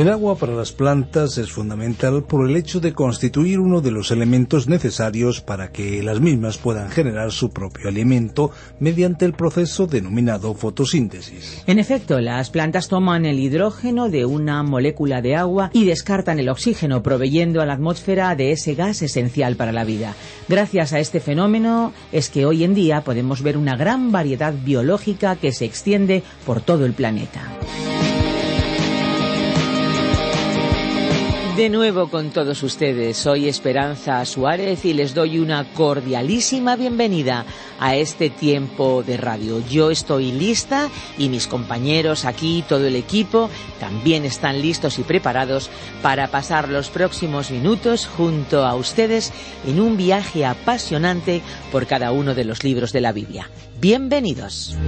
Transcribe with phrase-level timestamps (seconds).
[0.00, 4.10] El agua para las plantas es fundamental por el hecho de constituir uno de los
[4.10, 10.54] elementos necesarios para que las mismas puedan generar su propio alimento mediante el proceso denominado
[10.54, 11.62] fotosíntesis.
[11.66, 16.48] En efecto, las plantas toman el hidrógeno de una molécula de agua y descartan el
[16.48, 20.14] oxígeno, proveyendo a la atmósfera de ese gas esencial para la vida.
[20.48, 25.36] Gracias a este fenómeno es que hoy en día podemos ver una gran variedad biológica
[25.36, 27.42] que se extiende por todo el planeta.
[31.60, 37.44] De nuevo con todos ustedes, soy Esperanza Suárez y les doy una cordialísima bienvenida
[37.78, 39.62] a este tiempo de radio.
[39.68, 40.88] Yo estoy lista
[41.18, 45.68] y mis compañeros aquí, todo el equipo, también están listos y preparados
[46.00, 49.30] para pasar los próximos minutos junto a ustedes
[49.66, 53.50] en un viaje apasionante por cada uno de los libros de la Biblia.
[53.78, 54.78] Bienvenidos.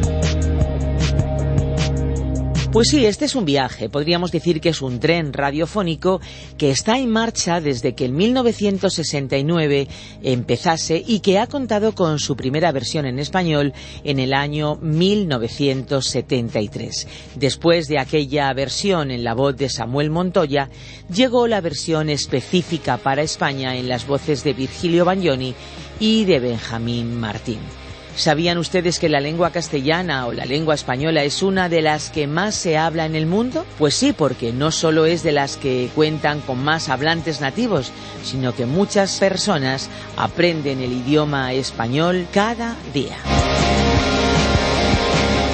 [2.72, 6.22] Pues sí, este es un viaje, podríamos decir que es un tren radiofónico
[6.56, 9.88] que está en marcha desde que en 1969
[10.22, 17.08] empezase y que ha contado con su primera versión en español en el año 1973.
[17.34, 20.70] Después de aquella versión en la voz de Samuel Montoya,
[21.14, 25.54] llegó la versión específica para España en las voces de Virgilio Bagnoni
[26.00, 27.81] y de Benjamín Martín.
[28.16, 32.26] ¿Sabían ustedes que la lengua castellana o la lengua española es una de las que
[32.26, 33.64] más se habla en el mundo?
[33.78, 37.90] Pues sí, porque no solo es de las que cuentan con más hablantes nativos,
[38.22, 43.16] sino que muchas personas aprenden el idioma español cada día.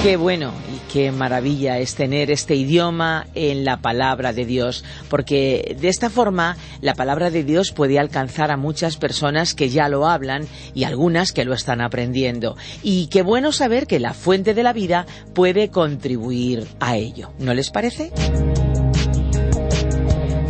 [0.02, 5.76] Qué bueno y qué maravilla es tener este idioma en la palabra de Dios, porque
[5.80, 10.06] de esta forma la palabra de Dios puede alcanzar a muchas personas que ya lo
[10.06, 12.56] hablan y algunas que lo están aprendiendo.
[12.84, 15.04] Y qué bueno saber que la fuente de la vida
[15.34, 17.32] puede contribuir a ello.
[17.40, 18.12] ¿No les parece?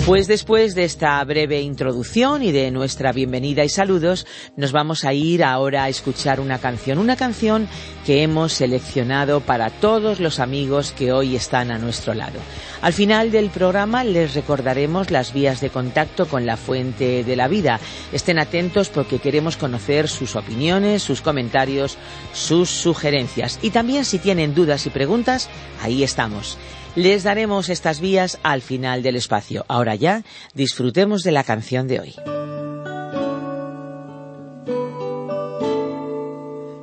[0.09, 4.27] Pues después de esta breve introducción y de nuestra bienvenida y saludos,
[4.57, 7.69] nos vamos a ir ahora a escuchar una canción, una canción
[8.07, 12.39] que hemos seleccionado para todos los amigos que hoy están a nuestro lado.
[12.81, 17.47] Al final del programa les recordaremos las vías de contacto con la fuente de la
[17.47, 17.79] vida.
[18.11, 21.99] Estén atentos porque queremos conocer sus opiniones, sus comentarios,
[22.33, 23.59] sus sugerencias.
[23.61, 25.51] Y también si tienen dudas y preguntas,
[25.83, 26.57] ahí estamos.
[26.97, 29.65] Les daremos estas vías al final del espacio.
[29.69, 32.15] Ahora ya, disfrutemos de la canción de hoy.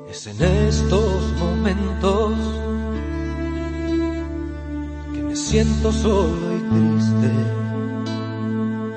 [0.09, 2.33] Es en estos momentos
[5.13, 7.31] que me siento solo y triste,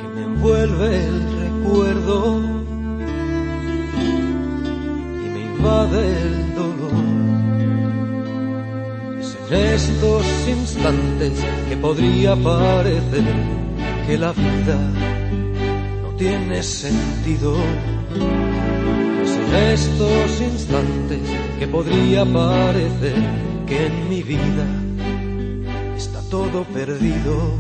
[0.01, 2.41] que me envuelve el recuerdo
[5.25, 6.48] y me invade el
[9.51, 11.33] estos instantes
[11.69, 13.25] que podría parecer
[14.07, 14.79] que la vida
[16.03, 17.57] no tiene sentido.
[18.15, 21.21] En estos instantes
[21.59, 23.17] que podría parecer
[23.67, 24.67] que en mi vida
[25.97, 27.55] está todo perdido.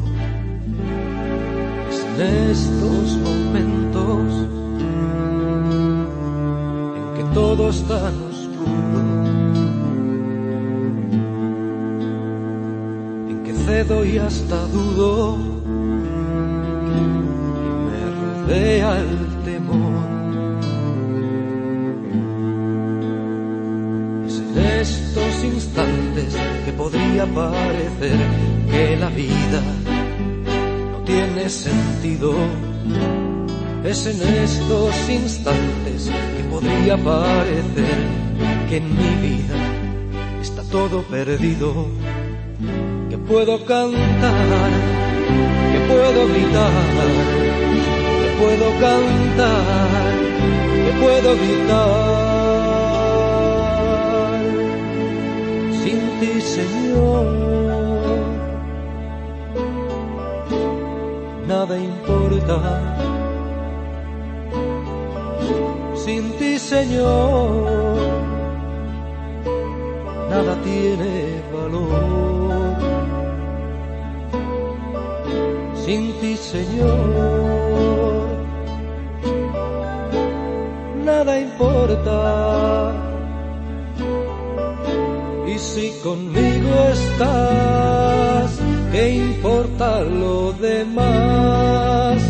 [1.91, 4.49] Es en estos momentos
[6.97, 8.13] en que todo está
[13.69, 15.37] cedo y hasta dudo
[17.87, 19.93] me rodea el temor.
[24.27, 26.35] Es en estos instantes
[26.65, 28.19] que podría parecer
[28.71, 29.63] que la vida
[30.93, 32.33] no tiene sentido.
[33.85, 37.99] Es en estos instantes que podría parecer
[38.69, 39.59] que en mi vida
[40.41, 41.98] está todo perdido.
[43.29, 44.71] Puedo cantar,
[45.71, 46.73] que puedo gritar,
[48.23, 50.15] que puedo cantar,
[50.85, 52.39] que puedo gritar.
[55.83, 57.27] Sin ti, Señor,
[61.47, 62.57] nada importa.
[65.95, 67.99] Sin ti, Señor,
[70.31, 72.38] nada tiene valor.
[75.89, 77.09] Sin ti, Señor,
[81.03, 82.93] nada importa.
[85.47, 88.51] Y si conmigo estás,
[88.93, 92.21] ¿qué importa lo demás?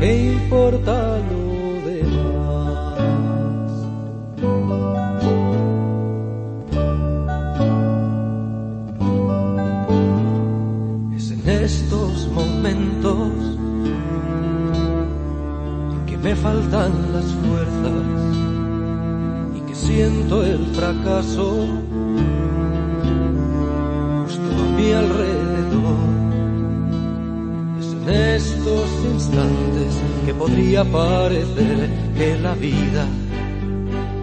[0.00, 0.96] ¿Qué importa
[1.30, 1.33] lo
[16.24, 18.06] me faltan las fuerzas
[19.54, 21.66] y que siento el fracaso
[24.22, 25.98] justo a mi alrededor.
[27.78, 29.94] Es en estos instantes
[30.24, 33.06] que podría parecer que la vida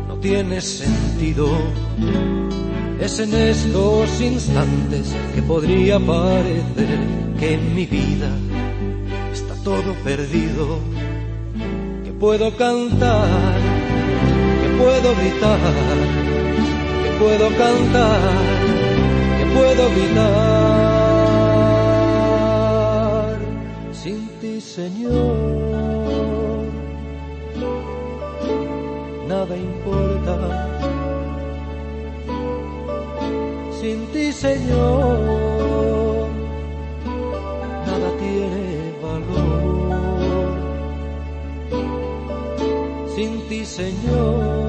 [0.07, 1.49] no tiene sentido.
[2.99, 8.29] Es en estos instantes que podría parecer que en mi vida
[9.33, 10.79] está todo perdido
[12.21, 13.27] puedo cantar,
[14.61, 15.59] que puedo gritar,
[17.03, 18.19] que puedo cantar,
[19.39, 20.21] que puedo gritar.
[23.91, 25.33] Sin ti, Señor,
[29.27, 30.35] nada importa.
[33.81, 35.10] Sin ti, Señor,
[43.65, 44.61] Señor.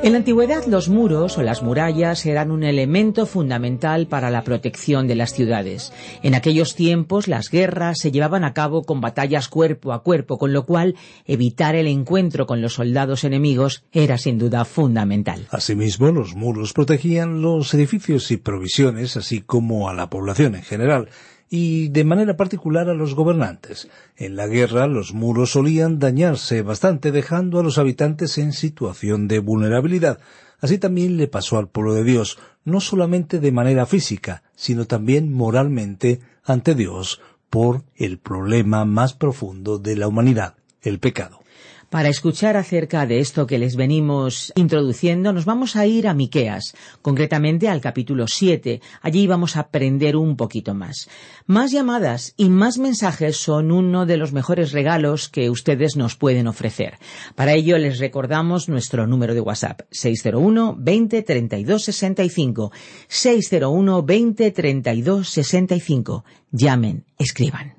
[0.00, 5.08] En la antigüedad los muros o las murallas eran un elemento fundamental para la protección
[5.08, 5.92] de las ciudades.
[6.22, 10.52] En aquellos tiempos las guerras se llevaban a cabo con batallas cuerpo a cuerpo, con
[10.52, 10.94] lo cual
[11.26, 15.48] evitar el encuentro con los soldados enemigos era sin duda fundamental.
[15.50, 21.08] Asimismo, los muros protegían los edificios y provisiones, así como a la población en general
[21.50, 23.88] y de manera particular a los gobernantes.
[24.16, 29.38] En la guerra los muros solían dañarse bastante dejando a los habitantes en situación de
[29.38, 30.18] vulnerabilidad.
[30.60, 35.32] Así también le pasó al pueblo de Dios, no solamente de manera física, sino también
[35.32, 41.40] moralmente ante Dios por el problema más profundo de la humanidad, el pecado.
[41.90, 46.74] Para escuchar acerca de esto que les venimos introduciendo, nos vamos a ir a Miqueas,
[47.00, 48.82] concretamente al capítulo 7.
[49.00, 51.08] Allí vamos a aprender un poquito más.
[51.46, 56.46] Más llamadas y más mensajes son uno de los mejores regalos que ustedes nos pueden
[56.46, 56.98] ofrecer.
[57.34, 62.72] Para ello les recordamos nuestro número de WhatsApp 601 20 32 65
[63.08, 66.24] 601 20 32 65.
[66.50, 67.72] Llamen, escriban.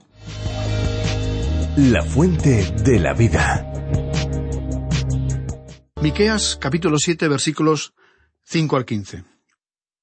[1.81, 3.65] La fuente de la vida.
[6.01, 7.93] Miqueas capítulo 7 versículos
[8.43, 9.23] 5 al 15.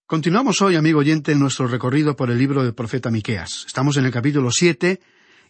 [0.06, 3.64] Continuamos hoy, amigo oyente, en nuestro recorrido por el libro del profeta Miqueas.
[3.66, 5.00] Estamos en el capítulo 7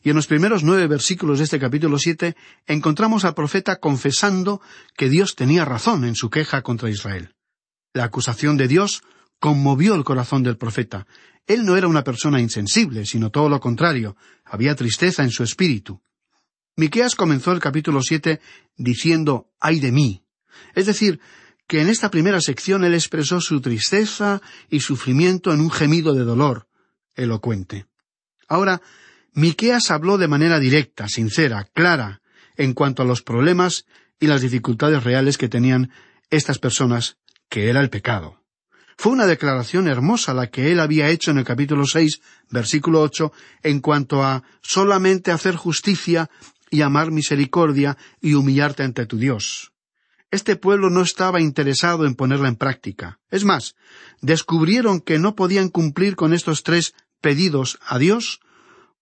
[0.03, 2.35] y en los primeros nueve versículos de este capítulo 7
[2.67, 4.61] encontramos al profeta confesando
[4.97, 7.37] que Dios tenía razón en su queja contra Israel.
[7.95, 9.03] La acusación de Dios
[9.39, 11.07] conmovió el corazón del profeta.
[11.47, 16.03] Él no era una persona insensible, sino todo lo contrario, había tristeza en su espíritu.
[16.77, 18.41] Miqueas comenzó el capítulo siete
[18.77, 20.23] diciendo ay de mí,
[20.75, 21.21] es decir,
[21.67, 26.25] que en esta primera sección él expresó su tristeza y sufrimiento en un gemido de
[26.25, 26.69] dolor
[27.15, 27.87] elocuente.
[28.47, 28.83] Ahora,
[29.33, 32.21] Miqueas habló de manera directa, sincera, clara,
[32.57, 33.87] en cuanto a los problemas
[34.21, 35.91] y las dificultades reales que tenían
[36.31, 37.17] estas personas,
[37.49, 38.43] que era el pecado.
[38.99, 43.33] Fue una declaración hermosa la que él había hecho en el capítulo seis, versículo ocho,
[43.63, 46.31] en cuanto a solamente hacer justicia
[46.71, 49.73] y amar misericordia y humillarte ante tu Dios
[50.31, 53.21] este pueblo no estaba interesado en ponerla en práctica.
[53.31, 53.75] Es más,
[54.21, 58.41] descubrieron que no podían cumplir con estos tres pedidos a Dios,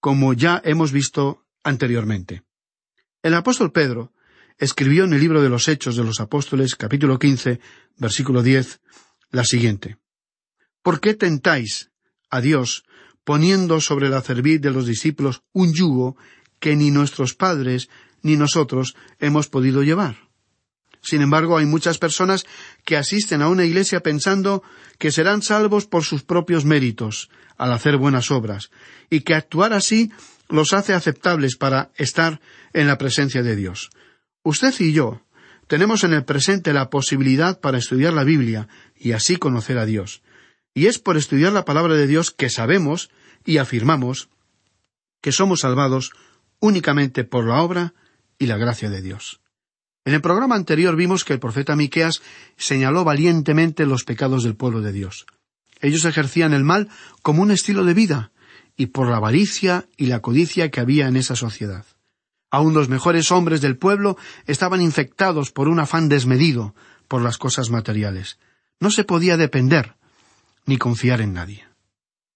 [0.00, 2.42] como ya hemos visto anteriormente.
[3.22, 4.12] El apóstol Pedro
[4.58, 7.58] escribió en el libro de los Hechos de los Apóstoles, capítulo quince,
[7.96, 8.80] versículo diez,
[9.30, 9.96] la siguiente.
[10.82, 11.90] ¿Por qué tentáis
[12.30, 12.84] a Dios
[13.24, 16.16] poniendo sobre la cerviz de los discípulos un yugo
[16.64, 17.90] que ni nuestros padres
[18.22, 20.16] ni nosotros hemos podido llevar?
[21.02, 22.46] Sin embargo, hay muchas personas
[22.86, 24.62] que asisten a una iglesia pensando
[24.96, 27.28] que serán salvos por sus propios méritos,
[27.58, 28.70] al hacer buenas obras,
[29.10, 30.10] y que actuar así
[30.48, 32.40] los hace aceptables para estar
[32.72, 33.90] en la presencia de Dios.
[34.42, 35.20] Usted y yo
[35.66, 40.22] tenemos en el presente la posibilidad para estudiar la Biblia y así conocer a Dios.
[40.72, 43.10] Y es por estudiar la palabra de Dios que sabemos
[43.44, 44.30] y afirmamos
[45.20, 46.12] que somos salvados
[46.60, 47.94] únicamente por la obra
[48.38, 49.40] y la gracia de Dios.
[50.04, 52.20] En el programa anterior vimos que el profeta Miqueas
[52.56, 55.26] señaló valientemente los pecados del pueblo de Dios.
[55.80, 56.88] Ellos ejercían el mal
[57.22, 58.32] como un estilo de vida,
[58.76, 61.84] y por la avaricia y la codicia que había en esa sociedad.
[62.50, 66.74] Aun los mejores hombres del pueblo estaban infectados por un afán desmedido
[67.08, 68.38] por las cosas materiales.
[68.80, 69.94] No se podía depender
[70.66, 71.66] ni confiar en nadie.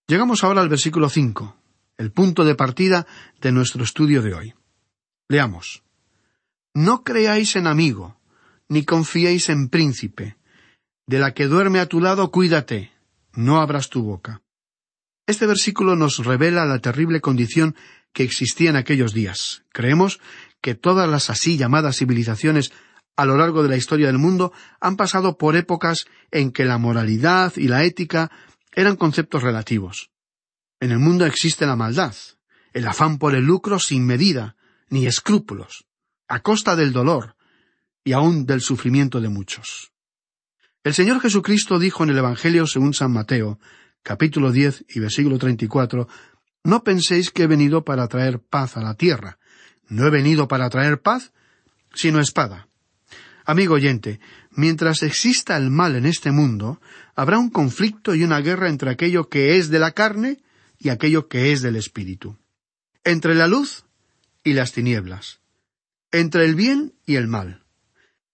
[0.07, 1.57] Llegamos ahora al versículo cinco,
[1.99, 3.07] el punto de partida
[3.41, 4.55] de nuestro estudio de hoy.
[5.29, 5.83] Leamos.
[6.73, 8.19] No creáis en amigo,
[8.69, 10.37] ni confiéis en príncipe.
[11.07, 12.93] De la que duerme a tu lado, cuídate,
[13.33, 14.43] no abras tu boca.
[15.27, 17.75] Este versículo nos revela la terrible condición
[18.13, 19.65] que existía en aquellos días.
[19.73, 20.21] Creemos
[20.63, 22.73] que todas las así llamadas civilizaciones
[23.17, 26.79] a lo largo de la historia del mundo han pasado por épocas en que la
[26.79, 28.31] moralidad y la ética
[28.73, 30.11] eran conceptos relativos.
[30.81, 32.15] En el mundo existe la maldad,
[32.73, 34.55] el afán por el lucro sin medida,
[34.91, 35.87] ni escrúpulos,
[36.29, 37.35] a costa del dolor
[38.05, 39.93] y aun del sufrimiento de muchos.
[40.85, 43.59] El Señor Jesucristo dijo en el Evangelio según San Mateo,
[44.05, 46.09] capítulo diez y versículo treinta y cuatro,
[46.63, 49.39] No penséis que he venido para traer paz a la tierra.
[49.89, 51.33] No he venido para traer paz,
[51.93, 52.69] sino espada.
[53.45, 54.21] Amigo oyente,
[54.51, 56.81] mientras exista el mal en este mundo,
[57.17, 60.39] habrá un conflicto y una guerra entre aquello que es de la carne
[60.79, 62.37] y aquello que es del espíritu.
[63.05, 63.85] Entre la luz
[64.45, 65.41] y las tinieblas.
[66.13, 67.65] Entre el bien y el mal.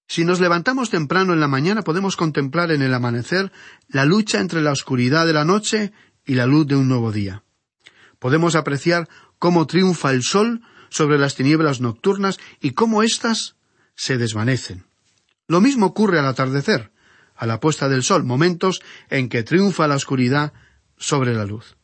[0.06, 3.50] Si nos levantamos temprano en la mañana podemos contemplar en el amanecer
[3.88, 5.92] la lucha entre la oscuridad de la noche
[6.26, 7.42] y la luz de un nuevo día.
[8.18, 9.08] Podemos apreciar
[9.38, 13.56] cómo triunfa el sol sobre las tinieblas nocturnas y cómo éstas
[13.94, 14.84] se desvanecen.
[15.48, 16.92] Lo mismo ocurre al atardecer,
[17.34, 20.52] a la puesta del sol, momentos en que triunfa la oscuridad
[20.96, 21.76] sobre la luz.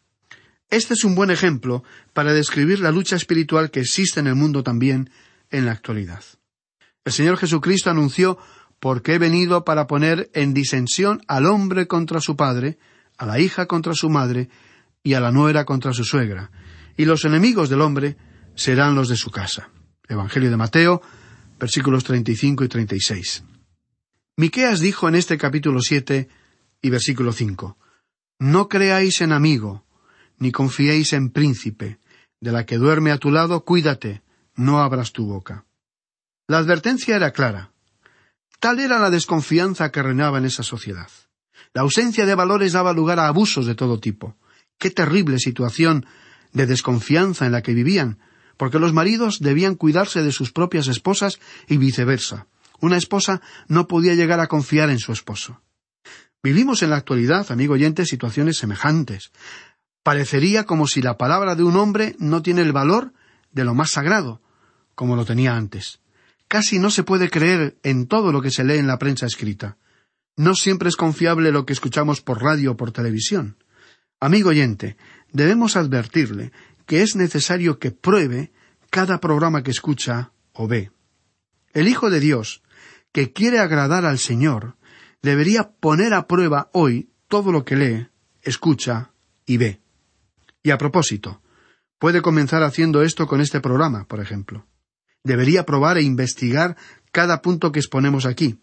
[0.71, 4.63] Este es un buen ejemplo para describir la lucha espiritual que existe en el mundo
[4.63, 5.11] también
[5.51, 6.23] en la actualidad.
[7.05, 8.39] El Señor Jesucristo anunció
[8.79, 12.79] porque he venido para poner en disensión al hombre contra su padre,
[13.19, 14.49] a la hija contra su madre
[15.03, 16.53] y a la nuera contra su suegra,
[16.97, 18.17] y los enemigos del hombre
[18.55, 19.71] serán los de su casa.
[20.09, 21.03] Evangelio de Mateo,
[21.59, 23.45] versículos 35 y 36.
[24.37, 26.29] Miqueas dijo en este capítulo siete
[26.81, 27.77] y versículo cinco
[28.39, 29.85] No creáis en amigo,
[30.41, 32.01] ni confiéis en príncipe,
[32.41, 34.23] de la que duerme a tu lado, cuídate,
[34.57, 35.65] no abras tu boca.
[36.49, 37.71] La advertencia era clara.
[38.59, 41.09] Tal era la desconfianza que reinaba en esa sociedad.
[41.73, 44.37] La ausencia de valores daba lugar a abusos de todo tipo.
[44.79, 46.07] Qué terrible situación
[46.53, 48.19] de desconfianza en la que vivían,
[48.57, 52.47] porque los maridos debían cuidarse de sus propias esposas y viceversa.
[52.81, 55.61] Una esposa no podía llegar a confiar en su esposo.
[56.43, 59.31] Vivimos en la actualidad, amigo oyente, situaciones semejantes.
[60.03, 63.13] Parecería como si la palabra de un hombre no tiene el valor
[63.53, 64.41] de lo más sagrado,
[64.95, 66.01] como lo tenía antes.
[66.49, 69.77] Casi no se puede creer en todo lo que se lee en la prensa escrita.
[70.37, 73.57] No siempre es confiable lo que escuchamos por radio o por televisión.
[74.21, 74.97] Amigo oyente,
[75.33, 76.53] debemos advertirle
[76.87, 78.53] que es necesario que pruebe
[78.91, 80.91] cada programa que escucha o ve.
[81.73, 82.63] El Hijo de Dios
[83.13, 84.77] que quiere agradar al Señor
[85.23, 88.09] debería poner a prueba hoy todo lo que lee,
[88.43, 89.13] escucha
[89.47, 89.81] y ve.
[90.63, 91.43] Y a propósito,
[91.99, 94.67] puede comenzar haciendo esto con este programa, por ejemplo.
[95.25, 96.77] Debería probar e investigar
[97.13, 98.61] cada punto que exponemos aquí.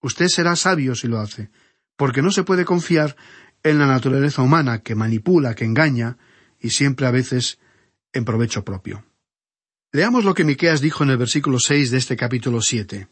[0.00, 1.50] Usted será sabio si lo hace,
[1.96, 3.16] porque no se puede confiar
[3.62, 6.16] en la naturaleza humana que manipula, que engaña,
[6.58, 7.58] y siempre a veces
[8.12, 9.04] en provecho propio.
[9.92, 13.08] Leamos lo que Miqueas dijo en el versículo seis de este capítulo siete.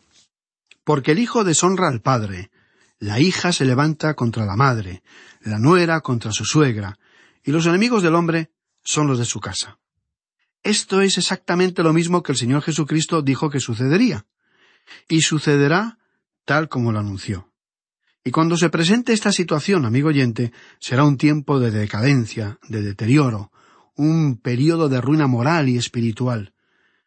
[0.85, 2.51] Porque el hijo deshonra al padre,
[2.99, 5.03] la hija se levanta contra la madre,
[5.43, 6.99] la nuera contra su suegra,
[7.45, 8.51] y los enemigos del hombre
[8.83, 9.79] son los de su casa.
[10.63, 14.27] Esto es exactamente lo mismo que el Señor Jesucristo dijo que sucedería.
[15.09, 15.99] Y sucederá
[16.45, 17.53] tal como lo anunció.
[18.25, 23.53] Y cuando se presente esta situación, amigo oyente, será un tiempo de decadencia, de deterioro,
[23.95, 26.53] un período de ruina moral y espiritual.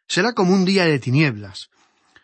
[0.08, 1.70] Será como un día de tinieblas,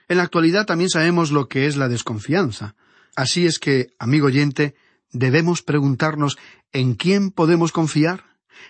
[0.08, 2.76] en la actualidad también sabemos lo que es la desconfianza.
[3.16, 4.76] Así es que, amigo oyente,
[5.12, 6.38] debemos preguntarnos
[6.74, 8.24] ¿en quién podemos confiar?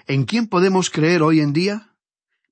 [0.05, 1.93] ¿En quién podemos creer hoy en día?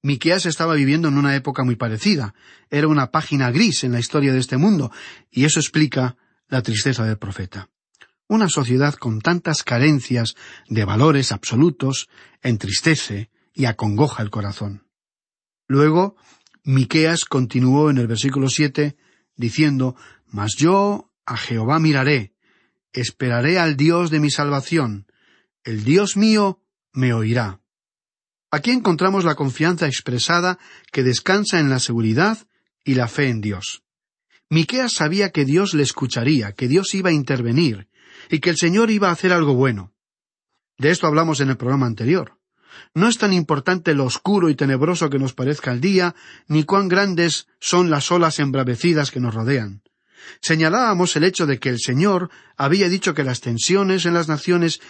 [0.02, 2.36] Miqueas estaba viviendo en una época muy parecida.
[2.70, 4.92] Era una página gris en la historia de este mundo,
[5.32, 6.16] y eso explica
[6.48, 7.70] la tristeza del profeta.
[8.28, 10.36] Una sociedad con tantas carencias
[10.70, 12.08] de valores absolutos
[12.44, 14.88] entristece y acongoja el corazón.
[15.68, 16.16] Luego,
[16.64, 18.98] Miqueas continuó en el versículo siete
[19.36, 19.96] diciendo
[20.28, 22.35] Mas yo a Jehová miraré,
[22.96, 25.08] esperaré al Dios de mi salvación,
[25.64, 26.62] el Dios mío
[26.94, 27.60] me oirá.
[28.52, 30.60] Aquí encontramos la confianza expresada
[30.92, 32.48] que descansa en la seguridad
[32.84, 33.84] y la fe en Dios.
[34.50, 37.90] Miqueas sabía que Dios le escucharía, que Dios iba a intervenir,
[38.30, 39.92] y que el Señor iba a hacer algo bueno.
[40.78, 42.38] De esto hablamos en el programa anterior.
[42.94, 46.16] No es tan importante lo oscuro y tenebroso que nos parezca el día,
[46.48, 49.82] ni cuán grandes son las olas embravecidas que nos rodean.
[50.42, 54.82] Señalábamos el hecho de que el Señor había dicho que las tensiones en las naciones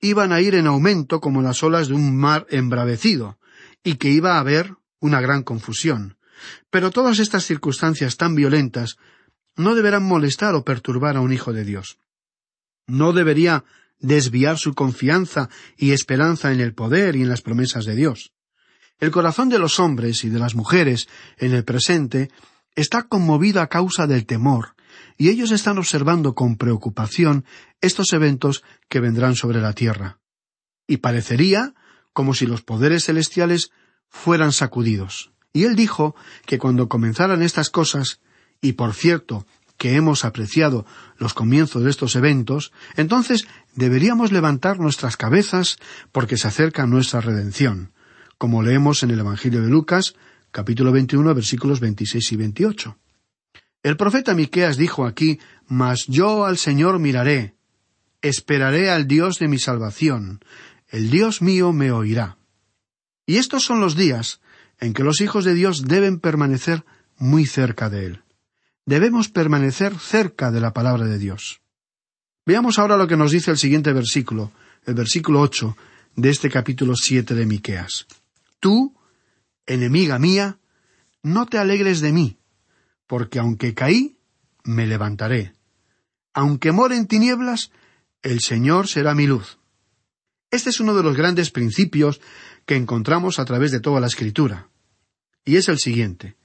[0.00, 3.38] iban a ir en aumento como las olas de un mar embravecido,
[3.82, 6.16] y que iba a haber una gran confusión.
[6.70, 8.96] Pero todas estas circunstancias tan violentas
[9.56, 11.98] no deberán molestar o perturbar a un hijo de Dios.
[12.86, 13.64] No debería
[13.98, 18.32] desviar su confianza y esperanza en el poder y en las promesas de Dios.
[19.00, 21.08] El corazón de los hombres y de las mujeres
[21.38, 22.30] en el presente
[22.74, 24.74] está conmovido a causa del temor,
[25.16, 27.44] y ellos están observando con preocupación
[27.80, 30.18] estos eventos que vendrán sobre la tierra.
[30.86, 31.74] Y parecería
[32.12, 33.70] como si los poderes celestiales
[34.08, 35.32] fueran sacudidos.
[35.52, 36.14] Y él dijo
[36.46, 38.20] que cuando comenzaran estas cosas,
[38.60, 39.46] y por cierto,
[39.76, 40.84] que hemos apreciado
[41.16, 45.78] los comienzos de estos eventos, entonces deberíamos levantar nuestras cabezas
[46.10, 47.92] porque se acerca nuestra redención,
[48.36, 50.14] como leemos en el Evangelio de Lucas,
[50.50, 52.98] capítulo 21, versículos 26 y 28.
[53.82, 57.54] El profeta Miqueas dijo aquí, Mas yo al Señor miraré,
[58.22, 60.40] esperaré al Dios de mi salvación,
[60.88, 62.38] el Dios mío me oirá.
[63.26, 64.40] Y estos son los días
[64.80, 66.84] en que los hijos de Dios deben permanecer
[67.18, 68.22] muy cerca de Él
[68.88, 71.60] debemos permanecer cerca de la palabra de Dios.
[72.46, 74.50] Veamos ahora lo que nos dice el siguiente versículo,
[74.86, 75.76] el versículo ocho
[76.16, 78.06] de este capítulo siete de Miqueas.
[78.60, 78.94] Tú,
[79.68, 80.58] enemiga mía,
[81.22, 82.38] no te alegres de mí,
[83.06, 84.18] porque aunque caí,
[84.64, 85.54] me levantaré.
[86.34, 87.70] Aunque more en tinieblas,
[88.22, 89.58] el Señor será mi luz.
[90.50, 92.20] Este es uno de los grandes principios
[92.66, 94.68] que encontramos a través de toda la Escritura.
[95.44, 96.36] Y es el siguiente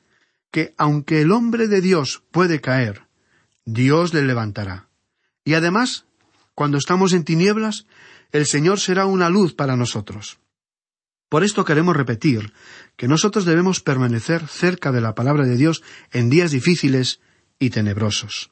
[0.54, 3.08] que aunque el hombre de Dios puede caer,
[3.66, 4.88] Dios le levantará.
[5.44, 6.06] Y además,
[6.54, 7.88] cuando estamos en tinieblas,
[8.32, 10.38] el Señor será una luz para nosotros.
[11.34, 12.54] Por esto queremos repetir
[12.96, 17.22] que nosotros debemos permanecer cerca de la palabra de Dios en días difíciles
[17.58, 18.52] y tenebrosos.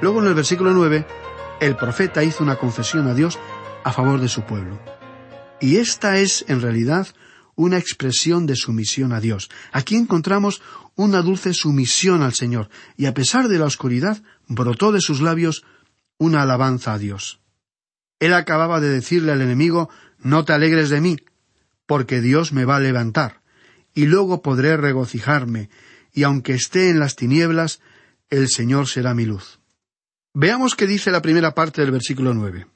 [0.00, 1.04] Luego en el versículo nueve,
[1.58, 3.36] el profeta hizo una confesión a Dios
[3.82, 4.78] a favor de su pueblo.
[5.58, 7.08] Y esta es, en realidad,
[7.56, 9.50] una expresión de sumisión a Dios.
[9.72, 10.62] Aquí encontramos
[10.94, 15.64] una dulce sumisión al Señor, y a pesar de la oscuridad, brotó de sus labios
[16.18, 17.40] una alabanza a Dios.
[18.20, 21.16] Él acababa de decirle al enemigo No te alegres de mí,
[21.86, 23.42] porque Dios me va a levantar,
[23.94, 25.70] y luego podré regocijarme,
[26.12, 27.80] y aunque esté en las tinieblas,
[28.30, 29.60] el Señor será mi luz.
[30.34, 32.66] Veamos qué dice la primera parte del versículo nueve.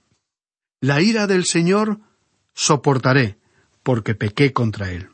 [0.80, 2.00] La ira del Señor
[2.54, 3.39] soportaré,
[3.82, 5.10] porque pequé contra él.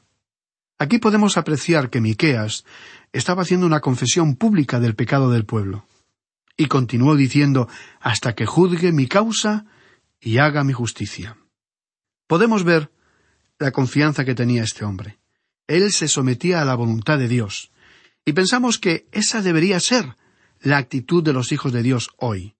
[0.79, 2.65] Aquí podemos apreciar que Miqueas
[3.13, 5.87] estaba haciendo una confesión pública del pecado del pueblo.
[6.57, 7.69] Y continuó diciendo
[8.01, 9.67] hasta que juzgue mi causa
[10.21, 11.37] y haga mi justicia.
[12.27, 12.91] Podemos ver
[13.59, 15.19] la confianza que tenía este hombre.
[15.67, 17.71] Él se sometía a la voluntad de Dios.
[18.25, 20.17] Y pensamos que esa debería ser
[20.61, 22.55] la actitud de los hijos de Dios hoy.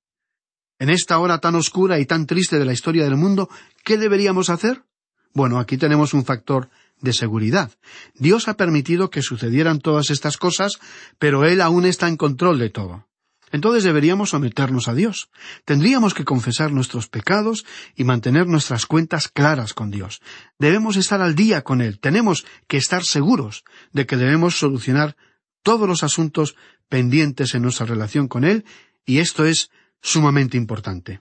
[0.79, 3.49] En esta hora tan oscura y tan triste de la historia del mundo,
[3.85, 4.85] ¿qué deberíamos hacer?
[5.33, 6.69] Bueno, aquí tenemos un factor
[7.01, 7.71] de seguridad.
[8.15, 10.79] Dios ha permitido que sucedieran todas estas cosas,
[11.19, 13.07] pero Él aún está en control de todo.
[13.53, 15.31] Entonces deberíamos someternos a Dios.
[15.65, 20.21] Tendríamos que confesar nuestros pecados y mantener nuestras cuentas claras con Dios.
[20.59, 22.01] Debemos estar al día con Él.
[22.01, 25.17] Tenemos que estar seguros de que debemos solucionar
[25.63, 26.57] todos los asuntos
[26.89, 28.65] pendientes en nuestra relación con Él,
[29.05, 31.21] y esto es sumamente importante.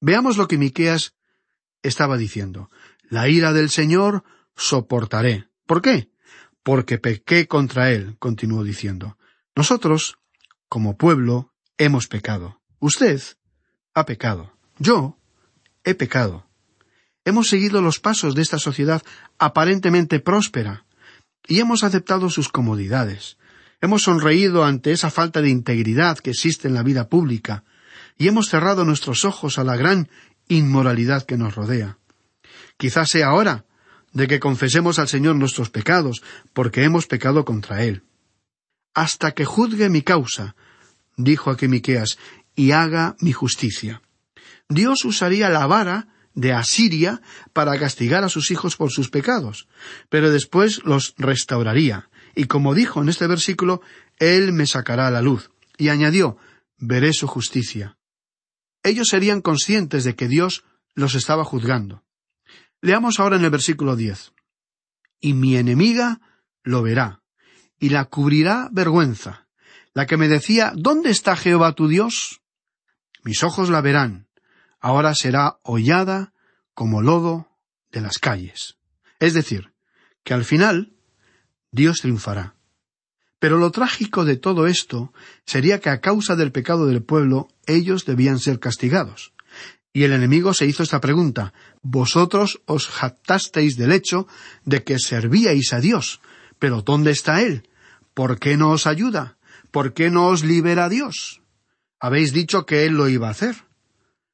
[0.00, 1.14] Veamos lo que Miqueas
[1.82, 2.70] estaba diciendo.
[3.10, 4.22] La ira del Señor
[4.56, 5.48] soportaré.
[5.66, 6.10] ¿Por qué?
[6.62, 9.18] Porque pequé contra Él, continuó diciendo.
[9.56, 10.16] Nosotros,
[10.68, 12.60] como pueblo, hemos pecado.
[12.78, 13.20] Usted
[13.94, 14.52] ha pecado.
[14.78, 15.18] Yo
[15.84, 16.46] he pecado.
[17.24, 19.02] Hemos seguido los pasos de esta sociedad
[19.38, 20.86] aparentemente próspera
[21.48, 23.38] y hemos aceptado sus comodidades.
[23.80, 27.64] Hemos sonreído ante esa falta de integridad que existe en la vida pública,
[28.16, 30.08] y hemos cerrado nuestros ojos a la gran
[30.48, 31.99] inmoralidad que nos rodea.
[32.76, 33.64] Quizás sea hora
[34.12, 38.02] de que confesemos al Señor nuestros pecados, porque hemos pecado contra Él.
[38.94, 40.56] Hasta que juzgue mi causa,
[41.16, 42.18] dijo aquí Miqueas,
[42.56, 44.02] y haga mi justicia.
[44.68, 47.20] Dios usaría la vara de Asiria
[47.52, 49.68] para castigar a sus hijos por sus pecados,
[50.08, 53.82] pero después los restauraría, y como dijo en este versículo,
[54.18, 55.50] Él me sacará a la luz.
[55.76, 56.36] Y añadió,
[56.76, 57.96] veré su justicia.
[58.82, 62.02] Ellos serían conscientes de que Dios los estaba juzgando.
[62.82, 64.32] Leamos ahora en el versículo diez.
[65.20, 66.20] Y mi enemiga
[66.62, 67.22] lo verá,
[67.78, 69.46] y la cubrirá vergüenza.
[69.92, 72.40] La que me decía, ¿Dónde está Jehová tu Dios?
[73.22, 74.28] Mis ojos la verán,
[74.80, 76.32] ahora será hollada
[76.74, 77.48] como lodo
[77.90, 78.78] de las calles.
[79.18, 79.74] Es decir,
[80.24, 80.94] que al final
[81.70, 82.56] Dios triunfará.
[83.38, 85.12] Pero lo trágico de todo esto
[85.44, 89.32] sería que a causa del pecado del pueblo ellos debían ser castigados.
[89.92, 94.26] Y el enemigo se hizo esta pregunta Vosotros os jactasteis del hecho
[94.64, 96.20] de que servíais a Dios,
[96.58, 97.68] pero ¿dónde está Él?
[98.14, 99.38] ¿Por qué no os ayuda?
[99.70, 101.40] ¿Por qué no os libera Dios?
[101.98, 103.56] Habéis dicho que Él lo iba a hacer.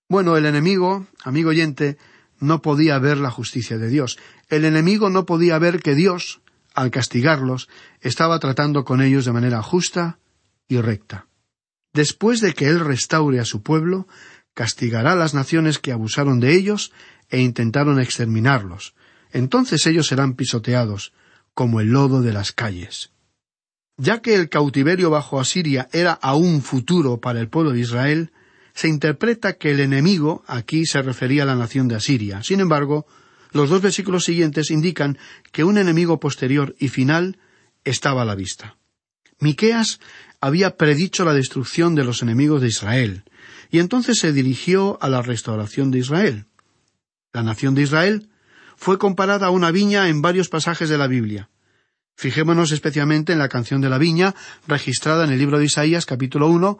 [0.08, 1.98] Bueno, el enemigo, amigo oyente,
[2.38, 4.18] no podía ver la justicia de Dios.
[4.48, 6.40] El enemigo no podía ver que Dios,
[6.74, 7.68] al castigarlos,
[8.00, 10.18] estaba tratando con ellos de manera justa
[10.68, 11.26] y recta.
[11.92, 14.06] Después de que Él restaure a su pueblo,
[14.56, 16.90] castigará a las naciones que abusaron de ellos
[17.28, 18.94] e intentaron exterminarlos.
[19.30, 21.12] Entonces ellos serán pisoteados,
[21.52, 23.10] como el lodo de las calles.
[23.98, 28.32] Ya que el cautiverio bajo Asiria era aún futuro para el pueblo de Israel,
[28.72, 32.42] se interpreta que el enemigo aquí se refería a la nación de Asiria.
[32.42, 33.06] Sin embargo,
[33.52, 35.18] los dos versículos siguientes indican
[35.52, 37.38] que un enemigo posterior y final
[37.84, 38.78] estaba a la vista.
[39.38, 40.00] Miqueas
[40.40, 43.24] había predicho la destrucción de los enemigos de Israel,
[43.70, 46.46] y entonces se dirigió a la restauración de Israel.
[47.32, 48.30] La nación de Israel
[48.76, 51.50] fue comparada a una viña en varios pasajes de la Biblia.
[52.16, 54.34] Fijémonos especialmente en la canción de la viña,
[54.66, 56.78] registrada en el libro de Isaías capítulo uno,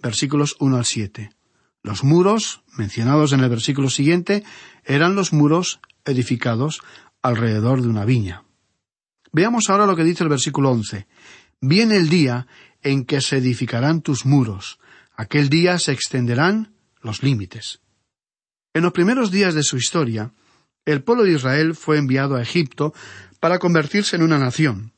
[0.00, 1.30] versículos uno al siete.
[1.82, 4.44] Los muros, mencionados en el versículo siguiente,
[4.84, 6.80] eran los muros edificados
[7.22, 8.44] alrededor de una viña.
[9.32, 11.06] Veamos ahora lo que dice el versículo once.
[11.60, 12.46] Viene el día
[12.82, 14.78] en que se edificarán tus muros.
[15.18, 17.80] Aquel día se extenderán los límites.
[18.72, 20.30] En los primeros días de su historia,
[20.84, 22.94] el pueblo de Israel fue enviado a Egipto
[23.40, 24.92] para convertirse en una nación.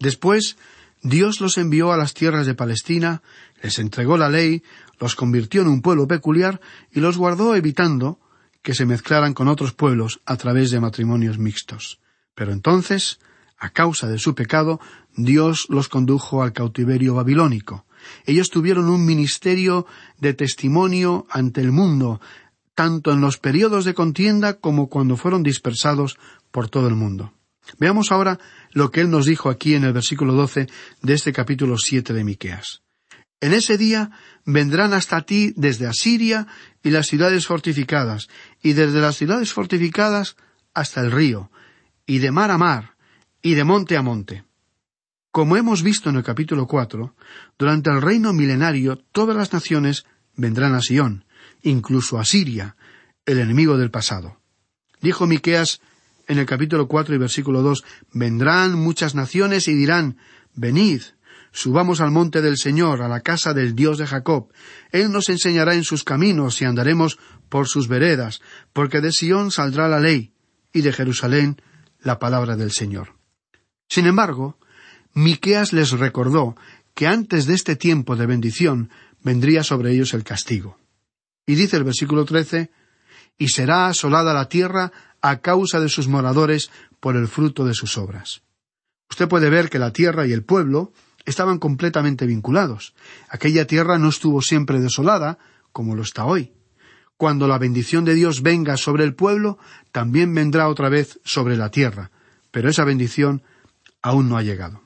[0.00, 0.56] Después,
[1.02, 3.22] Dios los envió a las tierras de Palestina,
[3.62, 4.62] les entregó la ley,
[4.98, 8.18] los convirtió en un pueblo peculiar y los guardó evitando
[8.62, 12.00] que se mezclaran con otros pueblos a través de matrimonios mixtos.
[12.34, 13.20] Pero entonces,
[13.58, 14.80] a causa de su pecado,
[15.14, 17.84] Dios los condujo al cautiverio babilónico.
[18.26, 19.86] Ellos tuvieron un ministerio
[20.18, 22.20] de testimonio ante el mundo,
[22.74, 26.18] tanto en los periodos de contienda como cuando fueron dispersados
[26.50, 27.32] por todo el mundo.
[27.78, 28.38] Veamos ahora
[28.72, 30.66] lo que él nos dijo aquí en el versículo doce
[31.02, 32.82] de este capítulo siete de Miqueas.
[33.40, 34.10] En ese día
[34.44, 36.46] vendrán hasta ti desde Asiria
[36.82, 38.28] y las ciudades fortificadas,
[38.62, 40.36] y desde las ciudades fortificadas
[40.72, 41.50] hasta el río,
[42.06, 42.96] y de mar a mar,
[43.42, 44.44] y de monte a monte.
[45.34, 47.16] Como hemos visto en el capítulo cuatro,
[47.58, 51.24] durante el reino milenario todas las naciones vendrán a Sión,
[51.62, 52.76] incluso a Siria,
[53.26, 54.38] el enemigo del pasado.
[55.00, 55.80] Dijo Miqueas
[56.28, 60.18] en el capítulo cuatro y versículo dos Vendrán muchas naciones y dirán
[60.54, 61.02] Venid,
[61.50, 64.52] subamos al monte del Señor, a la casa del Dios de Jacob.
[64.92, 67.18] Él nos enseñará en sus caminos y andaremos
[67.48, 68.40] por sus veredas,
[68.72, 70.32] porque de Sión saldrá la ley,
[70.72, 71.60] y de Jerusalén
[71.98, 73.16] la palabra del Señor.
[73.88, 74.58] Sin embargo,
[75.14, 76.56] Miqueas les recordó
[76.94, 78.90] que antes de este tiempo de bendición
[79.22, 80.76] vendría sobre ellos el castigo.
[81.46, 82.70] Y dice el versículo trece
[83.38, 87.96] y será asolada la tierra a causa de sus moradores por el fruto de sus
[87.96, 88.42] obras.
[89.08, 90.92] Usted puede ver que la tierra y el pueblo
[91.24, 92.94] estaban completamente vinculados.
[93.28, 95.38] Aquella tierra no estuvo siempre desolada,
[95.72, 96.52] como lo está hoy.
[97.16, 99.58] Cuando la bendición de Dios venga sobre el pueblo,
[99.92, 102.10] también vendrá otra vez sobre la tierra,
[102.50, 103.42] pero esa bendición
[104.02, 104.83] aún no ha llegado.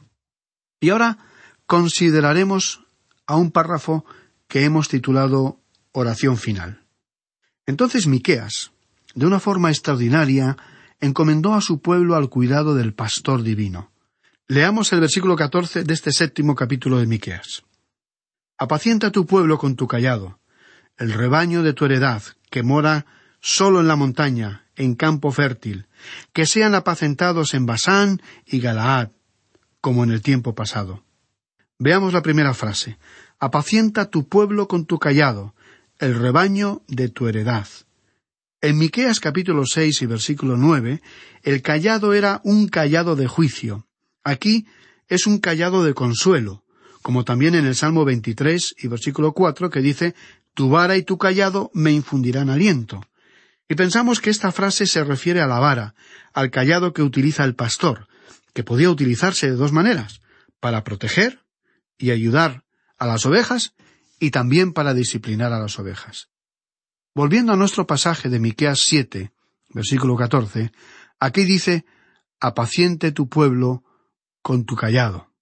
[0.81, 1.19] Y ahora
[1.67, 2.85] consideraremos
[3.27, 4.05] a un párrafo
[4.47, 5.61] que hemos titulado
[5.93, 6.85] Oración final.
[7.67, 8.73] Entonces Miqueas,
[9.15, 10.57] de una forma extraordinaria,
[11.01, 13.91] encomendó a su pueblo al cuidado del pastor divino.
[14.47, 17.65] Leamos el versículo catorce de este séptimo capítulo de Miqueas.
[18.57, 20.41] Apacienta tu pueblo con tu callado,
[20.97, 23.07] el rebaño de tu heredad, que mora
[23.41, 25.87] solo en la montaña, en campo fértil,
[26.33, 29.11] que sean apacentados en Basán y Galaad,
[29.81, 31.05] como en el tiempo pasado.
[31.79, 32.99] Veamos la primera frase.
[33.39, 35.55] Apacienta tu pueblo con tu callado,
[35.99, 37.69] el rebaño de tu heredad.
[38.61, 41.01] En Miqueas capítulo seis y versículo nueve,
[41.45, 43.87] el callado era un callado de juicio.
[44.25, 44.67] Aquí
[45.07, 46.65] es un callado de consuelo,
[47.03, 50.15] como también en el Salmo 23 y versículo 4 que dice,
[50.55, 53.01] Tu vara y tu callado me infundirán aliento.
[53.69, 55.95] Y pensamos que esta frase se refiere a la vara,
[56.33, 58.08] al callado que utiliza el pastor,
[58.59, 60.21] que podía utilizarse de dos maneras,
[60.59, 61.45] para proteger
[61.97, 62.65] y ayudar
[62.99, 63.77] a las ovejas
[64.19, 66.29] y también para disciplinar a las ovejas.
[67.15, 69.33] Volviendo a nuestro pasaje de Miqueas 7,
[69.69, 70.73] versículo 14,
[71.21, 71.85] aquí dice,
[72.41, 73.85] apaciente tu pueblo
[74.43, 75.33] con tu callado.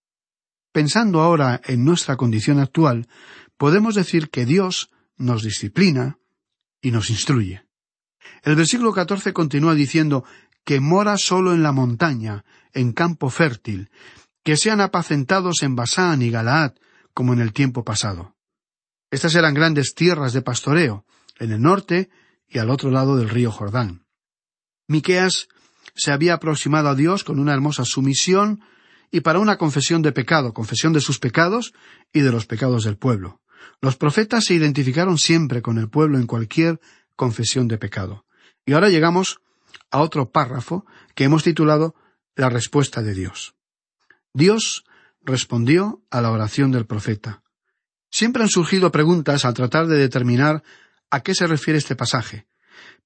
[0.71, 3.09] Pensando ahora en nuestra condición actual,
[3.57, 6.19] podemos decir que Dios nos disciplina
[6.83, 7.65] y nos instruye.
[8.43, 10.25] El versículo 14 continúa diciendo
[10.67, 13.89] que mora solo en la montaña, en campo fértil,
[14.43, 16.75] que sean apacentados en Basán y Galaad,
[17.15, 18.35] como en el tiempo pasado.
[19.13, 21.07] Estas eran grandes tierras de pastoreo,
[21.39, 22.11] en el norte
[22.49, 24.07] y al otro lado del río Jordán.
[24.89, 25.47] Miqueas
[25.95, 28.61] se había aproximado a Dios con una hermosa sumisión
[29.13, 31.75] y para una confesión de pecado, confesión de sus pecados
[32.13, 33.41] y de los pecados del pueblo.
[33.81, 36.81] Los profetas se identificaron siempre con el pueblo en cualquier
[37.15, 38.27] confesión de pecado.
[38.65, 39.41] Y ahora llegamos
[39.97, 41.95] a otro párrafo que hemos titulado
[42.35, 43.55] La respuesta de Dios.
[44.35, 44.85] Dios
[45.23, 47.43] respondió a la oración del profeta.
[48.11, 50.63] Siempre han surgido preguntas al tratar de determinar
[51.11, 52.47] a qué se refiere este pasaje,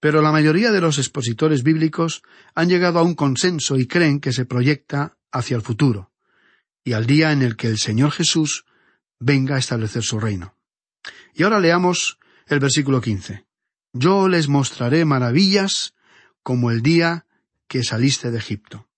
[0.01, 2.23] pero la mayoría de los expositores bíblicos
[2.57, 6.11] han llegado a un consenso y creen que se proyecta hacia el futuro,
[6.83, 8.65] y al día en el que el Señor Jesús
[9.21, 10.57] venga a establecer su reino.
[11.35, 13.47] Y ahora leamos el versículo quince.
[13.93, 15.95] Yo les mostraré maravillas
[16.51, 17.27] como el día
[17.69, 18.89] que saliste de Egipto.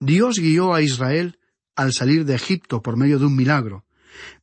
[0.00, 1.38] Dios guió a Israel
[1.74, 3.84] al salir de Egipto por medio de un milagro,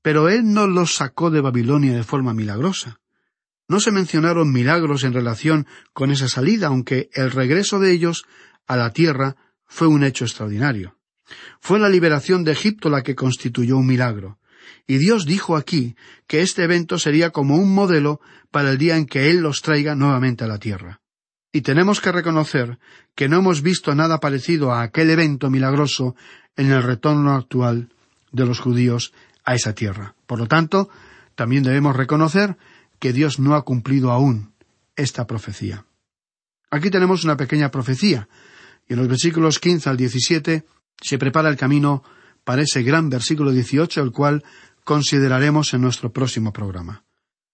[0.04, 3.00] pero Él no los sacó de Babilonia de forma milagrosa.
[3.68, 8.24] No se mencionaron milagros en relación con esa salida, aunque el regreso de ellos
[8.68, 9.36] a la tierra
[9.66, 11.00] fue un hecho extraordinario.
[11.60, 14.38] Fue la liberación de Egipto la que constituyó un milagro.
[14.86, 15.96] Y Dios dijo aquí
[16.28, 19.96] que este evento sería como un modelo para el día en que Él los traiga
[19.96, 21.00] nuevamente a la tierra.
[21.56, 22.80] Y tenemos que reconocer
[23.13, 26.16] que no hemos visto nada parecido a aquel evento milagroso
[26.58, 27.89] en el retorno actual
[28.32, 29.13] de los judíos
[29.46, 30.16] a esa tierra.
[30.26, 30.89] Por lo tanto,
[31.36, 32.58] también debemos reconocer
[32.98, 34.52] que Dios no ha cumplido aún
[34.96, 35.86] esta profecía.
[36.72, 38.28] Aquí tenemos una pequeña profecía,
[38.89, 40.66] y en los versículos quince al diecisiete
[41.00, 42.04] se prepara el camino
[42.44, 44.44] para ese gran versículo dieciocho, el cual
[44.84, 47.04] consideraremos en nuestro próximo programa.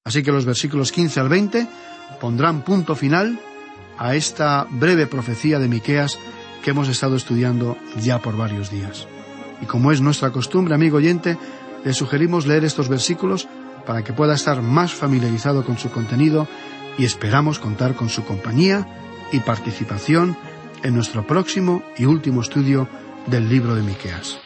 [0.05, 1.67] Así que los versículos quince al veinte
[2.21, 3.39] pondrán punto final
[3.99, 6.17] a esta breve profecía de Miqueas
[6.63, 9.07] que hemos estado estudiando ya por varios días.
[9.61, 11.37] Y como es nuestra costumbre, amigo oyente,
[11.83, 13.47] le sugerimos leer estos versículos
[13.85, 16.47] para que pueda estar más familiarizado con su contenido
[16.97, 18.87] y esperamos contar con su compañía
[19.31, 20.37] y participación
[20.81, 22.87] en nuestro próximo y último estudio
[23.27, 24.39] del libro de Miqueas.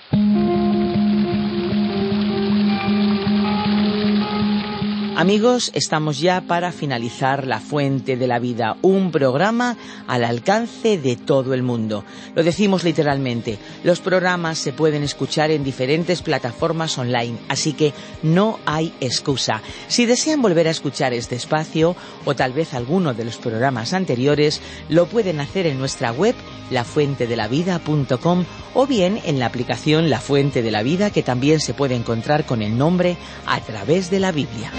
[5.16, 11.16] Amigos, estamos ya para finalizar La Fuente de la Vida, un programa al alcance de
[11.16, 12.04] todo el mundo.
[12.36, 18.60] Lo decimos literalmente, los programas se pueden escuchar en diferentes plataformas online, así que no
[18.66, 19.62] hay excusa.
[19.88, 21.96] Si desean volver a escuchar este espacio
[22.26, 26.36] o tal vez alguno de los programas anteriores, lo pueden hacer en nuestra web
[26.72, 31.96] lafuentedelavida.com o bien en la aplicación La Fuente de la Vida que también se puede
[31.96, 34.72] encontrar con el nombre a través de la Biblia.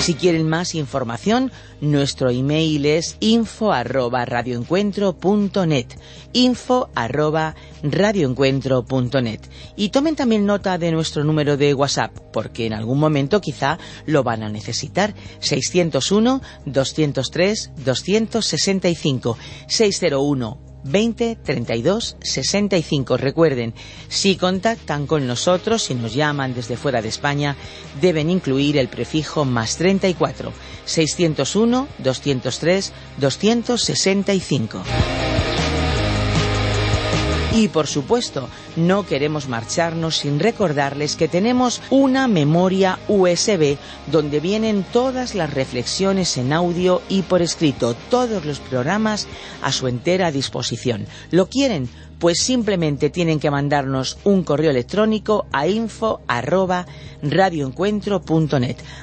[0.00, 5.86] Si quieren más información, nuestro email es info arroba radioencuentro.net
[6.32, 9.40] info arroba radioencuentro.net
[9.76, 14.22] y tomen también nota de nuestro número de WhatsApp porque en algún momento quizá lo
[14.22, 15.14] van a necesitar.
[15.40, 23.16] 601 203 265 601 20 32 65.
[23.16, 23.74] Recuerden,
[24.08, 27.56] si contactan con nosotros, si nos llaman desde fuera de España,
[28.00, 30.52] deben incluir el prefijo más 34
[30.84, 34.82] 601 203 265.
[37.54, 43.78] Y por supuesto, no queremos marcharnos sin recordarles que tenemos una memoria USB
[44.12, 49.26] donde vienen todas las reflexiones en audio y por escrito, todos los programas
[49.62, 51.06] a su entera disposición.
[51.30, 51.88] ¿Lo quieren?
[52.18, 56.20] Pues simplemente tienen que mandarnos un correo electrónico a info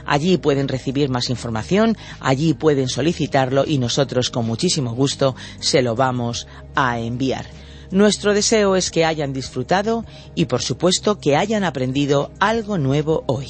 [0.05, 5.95] Allí pueden recibir más información, allí pueden solicitarlo y nosotros con muchísimo gusto se lo
[5.95, 7.64] vamos a enviar.
[7.91, 13.48] Nuestro deseo es que hayan disfrutado y por supuesto que hayan aprendido algo nuevo hoy.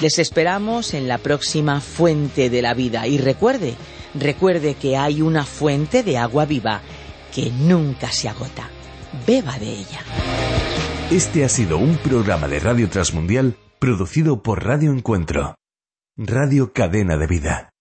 [0.00, 3.74] Les esperamos en la próxima fuente de la vida y recuerde,
[4.14, 6.80] recuerde que hay una fuente de agua viva
[7.32, 8.68] que nunca se agota.
[9.26, 10.00] Beba de ella.
[11.10, 15.56] Este ha sido un programa de Radio Transmundial producido por Radio Encuentro,
[16.16, 17.71] Radio Cadena de Vida.